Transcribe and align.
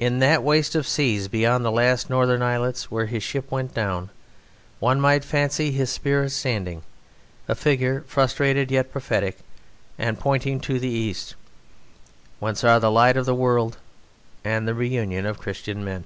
In 0.00 0.18
that 0.18 0.42
waste 0.42 0.74
of 0.74 0.84
seas 0.84 1.28
beyond 1.28 1.64
the 1.64 1.70
last 1.70 2.10
northern 2.10 2.42
islets 2.42 2.90
where 2.90 3.06
his 3.06 3.22
ship 3.22 3.52
went 3.52 3.72
down 3.72 4.10
one 4.80 5.00
might 5.00 5.24
fancy 5.24 5.70
his 5.70 5.90
spirit 5.90 6.30
standing, 6.32 6.82
a 7.46 7.54
figure 7.54 8.00
frustrated 8.08 8.72
yet 8.72 8.90
prophetic 8.90 9.38
and 9.96 10.18
pointing 10.18 10.58
to 10.62 10.80
the 10.80 10.88
East, 10.88 11.36
whence 12.40 12.64
are 12.64 12.80
the 12.80 12.90
light 12.90 13.16
of 13.16 13.26
the 13.26 13.32
world 13.32 13.78
and 14.44 14.66
the 14.66 14.74
reunion 14.74 15.24
of 15.24 15.38
Christian 15.38 15.84
men. 15.84 16.02